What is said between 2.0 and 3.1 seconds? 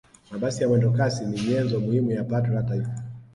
ya pato la taifa